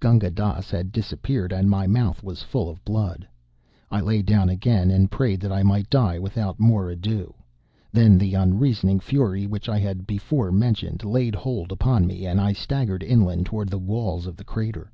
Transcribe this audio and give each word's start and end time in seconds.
Gunga 0.00 0.30
Dass 0.30 0.70
had 0.70 0.92
disappeared 0.92 1.52
and 1.52 1.68
my 1.68 1.86
mouth 1.86 2.22
was 2.22 2.42
full 2.42 2.70
of 2.70 2.82
blood. 2.86 3.28
I 3.90 4.00
lay 4.00 4.22
down 4.22 4.48
again 4.48 4.90
and 4.90 5.10
prayed 5.10 5.40
that 5.40 5.52
I 5.52 5.62
might 5.62 5.90
die 5.90 6.18
without 6.18 6.58
more 6.58 6.88
ado. 6.88 7.34
Then 7.92 8.16
the 8.16 8.32
unreasoning 8.32 9.00
fury 9.00 9.46
which 9.46 9.68
I 9.68 9.78
had 9.78 10.06
before 10.06 10.50
mentioned, 10.50 11.04
laid 11.04 11.34
hold 11.34 11.70
upon 11.70 12.06
me, 12.06 12.24
and 12.24 12.40
I 12.40 12.54
staggered 12.54 13.02
inland 13.02 13.44
toward 13.44 13.68
the 13.68 13.76
walls 13.78 14.26
of 14.26 14.36
the 14.36 14.44
crater. 14.44 14.90